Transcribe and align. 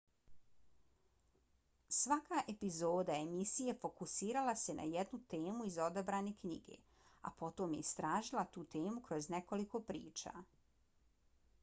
svaka 1.97 2.39
epizoda 2.53 3.17
emisije 3.25 3.75
fokusirala 3.83 4.55
se 4.61 4.73
na 4.79 4.87
jednu 4.93 5.19
temu 5.33 5.67
iz 5.71 5.77
odabrane 5.89 6.33
knjige 6.41 6.77
a 7.31 7.33
potom 7.43 7.75
je 7.77 7.85
istražila 7.89 8.47
tu 8.57 8.63
temu 8.77 9.03
kroz 9.11 9.29
nekoliko 9.35 9.83
priča 9.91 10.33